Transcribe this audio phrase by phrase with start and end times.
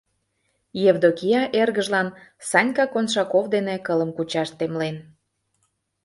[0.89, 2.07] Евдокия эргыжлан
[2.49, 4.95] Санька Коншаков дене кылым кучаш темлен.